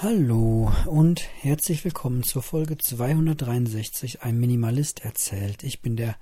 [0.00, 5.64] Hallo und herzlich willkommen zur Folge 263 Ein Minimalist erzählt.
[5.64, 6.14] Ich bin der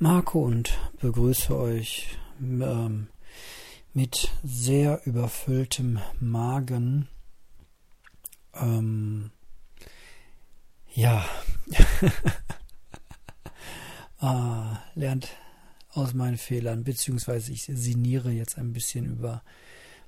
[0.00, 3.06] Marco und begrüße euch ähm,
[3.94, 7.06] mit sehr überfülltem Magen.
[8.54, 9.30] Ähm,
[10.92, 11.24] ja,
[14.18, 15.28] ah, lernt
[15.92, 19.44] aus meinen Fehlern, beziehungsweise ich sinniere jetzt ein bisschen über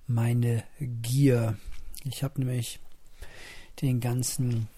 [0.09, 1.57] meine Gier.
[2.03, 2.81] Ich habe nämlich
[3.81, 4.69] den ganzen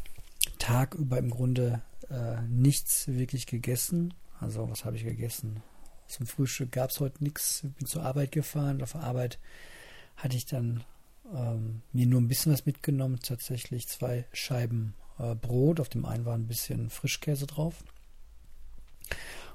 [0.59, 4.15] Tag über im Grunde äh, nichts wirklich gegessen.
[4.41, 5.63] Also was habe ich gegessen?
[6.09, 7.63] Zum Frühstück gab es heute nichts.
[7.63, 8.83] Bin zur Arbeit gefahren.
[8.83, 9.39] Auf Arbeit
[10.17, 10.85] hatte ich dann
[11.35, 13.19] ähm, mir nur ein bisschen was mitgenommen.
[13.21, 15.81] Tatsächlich zwei Scheiben äh, Brot.
[15.81, 17.83] Auf dem einen war ein bisschen Frischkäse drauf.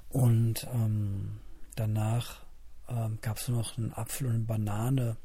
[0.09, 1.39] Und ähm,
[1.75, 2.41] danach
[2.89, 5.17] ähm, gab es noch einen Apfel und eine Banane.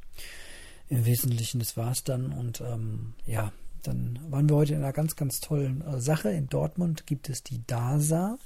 [0.89, 2.33] Im Wesentlichen, das war es dann.
[2.33, 3.53] Und ähm, ja,
[3.87, 6.31] dann waren wir heute in einer ganz, ganz tollen äh, Sache.
[6.31, 8.39] In Dortmund gibt es die DASA,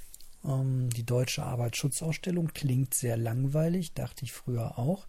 [0.45, 2.49] ähm, die Deutsche Arbeitsschutzausstellung.
[2.53, 5.07] Klingt sehr langweilig, dachte ich früher auch,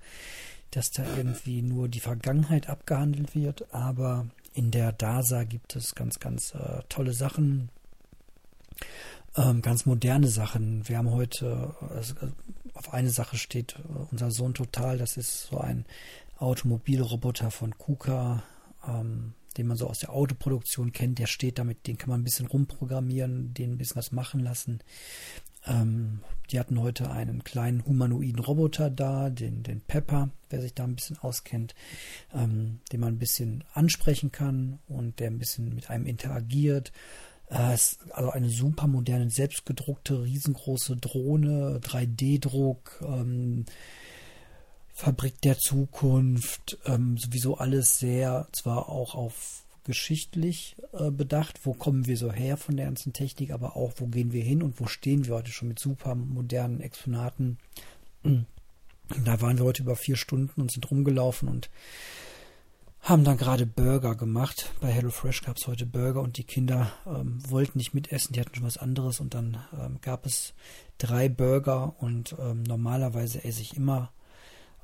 [0.70, 3.72] dass da irgendwie nur die Vergangenheit abgehandelt wird.
[3.74, 7.68] Aber in der DASA gibt es ganz, ganz äh, tolle Sachen,
[9.36, 10.88] ähm, ganz moderne Sachen.
[10.88, 12.14] Wir haben heute, also,
[12.74, 15.84] auf eine Sache steht äh, unser Sohn total, das ist so ein
[16.38, 18.42] Automobilroboter von KUKA.
[18.86, 22.24] Ähm, den man so aus der Autoproduktion kennt, der steht damit, den kann man ein
[22.24, 24.80] bisschen rumprogrammieren, den ein bisschen was machen lassen.
[25.66, 30.84] Ähm, die hatten heute einen kleinen humanoiden Roboter da, den, den Pepper, wer sich da
[30.84, 31.74] ein bisschen auskennt,
[32.34, 36.92] ähm, den man ein bisschen ansprechen kann und der ein bisschen mit einem interagiert.
[37.48, 37.76] Äh,
[38.10, 43.64] also eine super moderne, selbstgedruckte, riesengroße Drohne, 3D-Druck, ähm,
[44.92, 52.06] Fabrik der Zukunft, ähm, sowieso alles sehr, zwar auch auf geschichtlich äh, bedacht, wo kommen
[52.06, 54.86] wir so her von der ganzen Technik, aber auch, wo gehen wir hin und wo
[54.86, 57.58] stehen wir heute schon mit super modernen Exponaten.
[58.22, 61.68] Da waren wir heute über vier Stunden und sind rumgelaufen und
[63.00, 64.72] haben dann gerade Burger gemacht.
[64.80, 68.54] Bei HelloFresh gab es heute Burger und die Kinder ähm, wollten nicht mitessen, die hatten
[68.54, 70.54] schon was anderes und dann ähm, gab es
[70.98, 74.12] drei Burger und ähm, normalerweise esse ich immer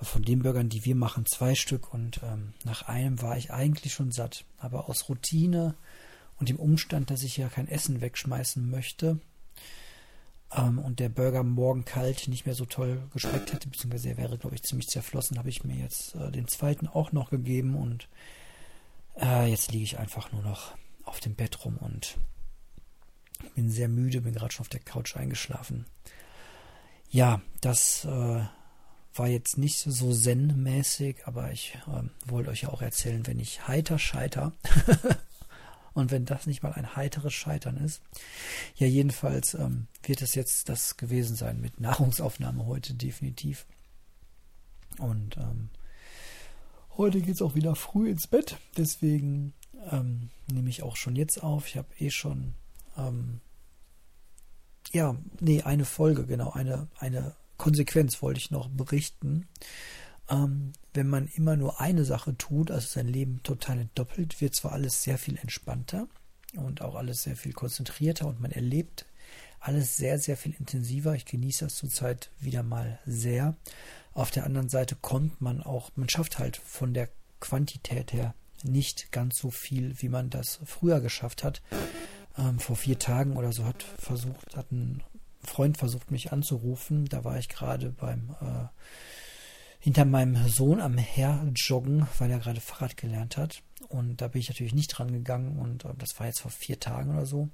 [0.01, 3.93] von den Burgern, die wir machen, zwei Stück und ähm, nach einem war ich eigentlich
[3.93, 4.45] schon satt.
[4.59, 5.75] Aber aus Routine
[6.39, 9.19] und dem Umstand, dass ich ja kein Essen wegschmeißen möchte
[10.57, 14.39] ähm, und der Burger morgen kalt nicht mehr so toll geschmeckt hätte, beziehungsweise er wäre,
[14.39, 18.09] glaube ich, ziemlich zerflossen, habe ich mir jetzt äh, den zweiten auch noch gegeben und
[19.21, 22.19] äh, jetzt liege ich einfach nur noch auf dem Bett rum und
[23.55, 25.87] bin sehr müde, bin gerade schon auf der Couch eingeschlafen.
[27.11, 28.43] Ja, das äh,
[29.19, 33.67] war jetzt nicht so zen-mäßig, aber ich ähm, wollte euch ja auch erzählen, wenn ich
[33.67, 34.53] heiter scheiter.
[35.95, 38.03] Und wenn das nicht mal ein heiteres Scheitern ist.
[38.77, 43.67] Ja, jedenfalls ähm, wird es jetzt das gewesen sein mit Nahrungsaufnahme heute definitiv.
[44.99, 45.71] Und ähm,
[46.97, 48.59] heute geht es auch wieder früh ins Bett.
[48.77, 49.55] Deswegen
[49.91, 51.67] ähm, nehme ich auch schon jetzt auf.
[51.67, 52.55] Ich habe eh schon,
[52.97, 53.41] ähm,
[54.93, 57.35] ja, nee, eine Folge, genau, eine, eine
[57.69, 59.47] Konsequenz wollte ich noch berichten.
[60.31, 64.73] Ähm, wenn man immer nur eine Sache tut, also sein Leben total entdoppelt, wird zwar
[64.73, 66.09] alles sehr viel entspannter
[66.57, 69.05] und auch alles sehr viel konzentrierter und man erlebt
[69.61, 71.15] alles sehr, sehr viel intensiver.
[71.15, 73.55] Ich genieße das zurzeit wieder mal sehr.
[74.15, 79.13] Auf der anderen Seite kommt man auch, man schafft halt von der Quantität her nicht
[79.13, 81.61] ganz so viel, wie man das früher geschafft hat.
[82.39, 85.03] Ähm, vor vier Tagen oder so hat versucht, hat ein
[85.43, 87.07] Freund versucht, mich anzurufen.
[87.07, 88.67] Da war ich gerade beim äh,
[89.81, 93.63] hinter meinem Sohn am Herjoggen, weil er gerade Fahrrad gelernt hat.
[93.89, 96.81] Und da bin ich natürlich nicht dran gegangen und äh, das war jetzt vor vier
[96.81, 97.49] Tagen oder so.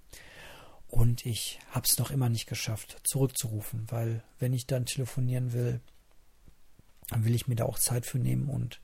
[0.89, 5.81] Und ich habe es noch immer nicht geschafft, zurückzurufen, weil wenn ich dann telefonieren will,
[7.09, 8.81] dann will ich mir da auch Zeit für nehmen und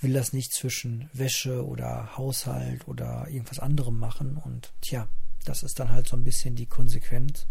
[0.00, 4.36] will das nicht zwischen Wäsche oder Haushalt oder irgendwas anderem machen.
[4.36, 5.08] Und tja,
[5.44, 7.46] das ist dann halt so ein bisschen die Konsequenz.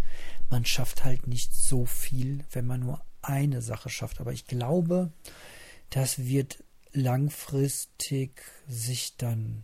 [0.49, 4.19] Man schafft halt nicht so viel, wenn man nur eine Sache schafft.
[4.21, 5.11] Aber ich glaube,
[5.89, 6.63] das wird
[6.93, 9.63] langfristig sich dann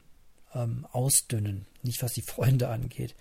[0.54, 1.66] ähm, ausdünnen.
[1.82, 3.16] Nicht was die Freunde angeht,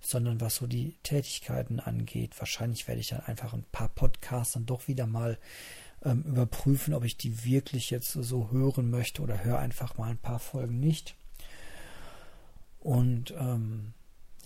[0.00, 2.38] sondern was so die Tätigkeiten angeht.
[2.38, 5.38] Wahrscheinlich werde ich dann einfach ein paar Podcasts dann doch wieder mal
[6.04, 10.18] ähm, überprüfen, ob ich die wirklich jetzt so hören möchte oder höre einfach mal ein
[10.18, 11.14] paar Folgen nicht.
[12.80, 13.92] Und ähm,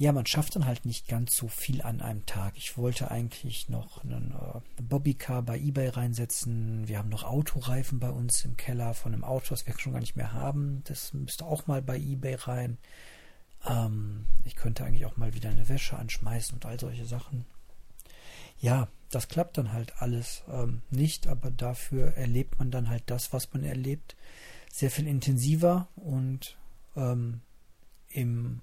[0.03, 2.55] ja, man schafft dann halt nicht ganz so viel an einem Tag.
[2.57, 6.89] Ich wollte eigentlich noch einen äh, Bobbycar bei eBay reinsetzen.
[6.89, 10.01] Wir haben noch Autoreifen bei uns im Keller von einem Auto, das wir schon gar
[10.01, 10.83] nicht mehr haben.
[10.89, 12.79] Das müsste auch mal bei eBay rein.
[13.65, 17.45] Ähm, ich könnte eigentlich auch mal wieder eine Wäsche anschmeißen und all solche Sachen.
[18.59, 23.33] Ja, das klappt dann halt alles ähm, nicht, aber dafür erlebt man dann halt das,
[23.33, 24.17] was man erlebt,
[24.69, 26.57] sehr viel intensiver und
[26.97, 27.41] ähm,
[28.09, 28.63] im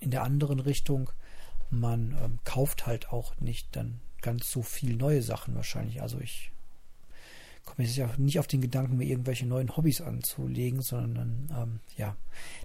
[0.00, 1.10] in der anderen Richtung,
[1.70, 6.02] man ähm, kauft halt auch nicht dann ganz so viel neue Sachen wahrscheinlich.
[6.02, 6.50] Also ich
[7.64, 12.16] komme jetzt ja nicht auf den Gedanken, mir irgendwelche neuen Hobbys anzulegen, sondern ähm, ja,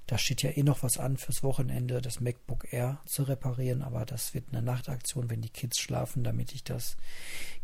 [0.08, 4.06] da steht ja eh noch was an fürs Wochenende, das MacBook Air zu reparieren, aber
[4.06, 6.98] das wird eine Nachtaktion, wenn die Kids schlafen, damit ich das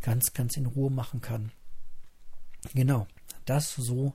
[0.02, 1.52] ganz, ganz in Ruhe machen kann.
[2.74, 3.08] Genau,
[3.46, 4.14] das so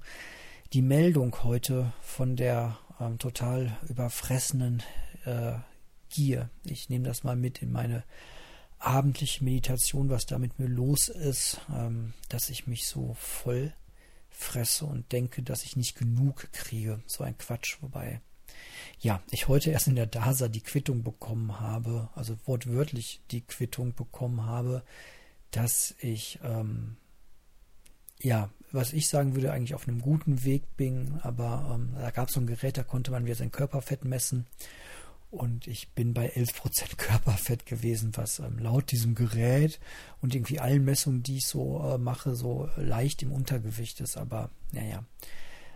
[0.73, 4.83] die Meldung heute von der ähm, total überfressenen
[5.27, 5.55] äh,
[6.09, 6.51] Gier.
[6.65, 8.05] Ich nehme das mal mit in meine
[8.79, 13.73] abendliche Meditation, was da mit mir los ist, ähm, dass ich mich so voll
[14.31, 17.01] fresse und denke, dass ich nicht genug kriege.
[17.07, 18.21] So ein Quatsch, wobei
[19.01, 23.95] ja, ich heute erst in der DASA die Quittung bekommen habe, also wortwörtlich die Quittung
[23.95, 24.83] bekommen habe,
[25.51, 26.97] dass ich ähm,
[28.21, 32.29] ja, was ich sagen würde, eigentlich auf einem guten Weg bin, aber ähm, da gab
[32.29, 34.47] es so ein Gerät, da konnte man wieder sein Körperfett messen
[35.37, 39.79] und ich bin bei 11% Körperfett gewesen, was ähm, laut diesem Gerät
[40.21, 44.17] und irgendwie allen Messungen, die ich so äh, mache, so leicht im Untergewicht ist.
[44.17, 45.05] Aber naja,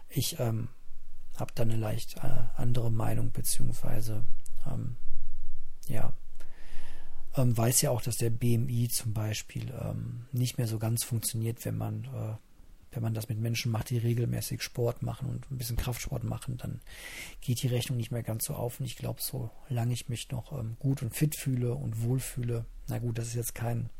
[0.08, 0.68] ich ähm,
[1.36, 4.24] habe da eine leicht äh, andere Meinung, beziehungsweise
[4.66, 4.96] ähm,
[5.88, 6.12] ja,
[7.36, 11.64] ähm, weiß ja auch, dass der BMI zum Beispiel ähm, nicht mehr so ganz funktioniert,
[11.64, 12.36] wenn man äh,
[12.92, 16.56] wenn man das mit Menschen macht, die regelmäßig Sport machen und ein bisschen Kraftsport machen,
[16.56, 16.80] dann
[17.40, 18.80] geht die Rechnung nicht mehr ganz so auf.
[18.80, 22.98] Und ich glaube, solange ich mich noch ähm, gut und fit fühle und wohlfühle, na
[22.98, 23.90] gut, das ist jetzt kein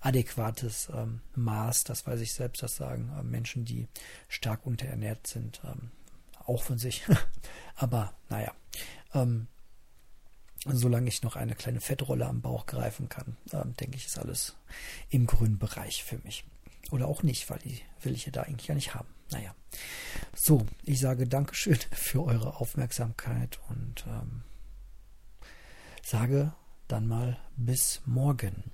[0.00, 3.88] adäquates ähm, Maß, das weiß ich selbst, das sagen äh, Menschen, die
[4.28, 5.90] stark unterernährt sind, ähm,
[6.44, 7.04] auch von sich.
[7.74, 8.52] Aber naja,
[9.14, 9.48] ähm,
[10.64, 14.56] solange ich noch eine kleine Fettrolle am Bauch greifen kann, ähm, denke ich, ist alles
[15.10, 16.44] im grünen Bereich für mich.
[16.90, 19.08] Oder auch nicht, weil die will ich ja da eigentlich gar nicht haben.
[19.30, 19.54] Naja.
[20.34, 24.42] So, ich sage Dankeschön für eure Aufmerksamkeit und ähm,
[26.02, 26.52] sage
[26.86, 28.72] dann mal bis morgen.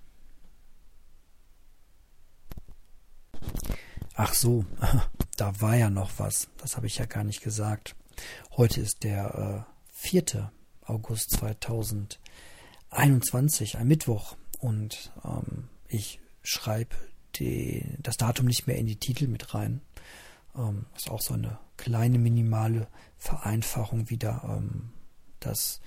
[4.14, 4.64] Ach so,
[5.36, 6.48] da war ja noch was.
[6.58, 7.96] Das habe ich ja gar nicht gesagt.
[8.56, 10.52] Heute ist der äh, 4.
[10.82, 14.36] August 2021, ein Mittwoch.
[14.60, 16.94] Und ähm, ich schreibe
[17.38, 19.80] die, das Datum nicht mehr in die Titel mit rein.
[20.56, 22.88] Ähm, ist auch so eine kleine minimale
[23.18, 24.42] Vereinfachung wieder.
[24.48, 24.90] Ähm,
[25.40, 25.80] das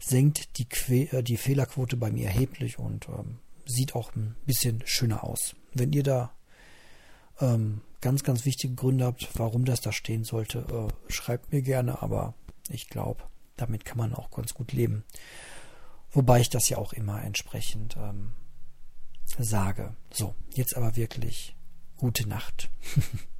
[0.00, 4.82] senkt die, que äh, die Fehlerquote bei mir erheblich und ähm, sieht auch ein bisschen
[4.86, 5.54] schöner aus.
[5.72, 6.32] Wenn ihr da
[7.40, 12.02] ähm, ganz, ganz wichtige Gründe habt, warum das da stehen sollte, äh, schreibt mir gerne,
[12.02, 12.34] aber
[12.68, 13.22] ich glaube,
[13.56, 15.04] damit kann man auch ganz gut leben.
[16.10, 18.32] Wobei ich das ja auch immer entsprechend ähm,
[19.38, 19.94] sage.
[20.12, 21.56] So, jetzt aber wirklich
[21.96, 22.70] gute Nacht.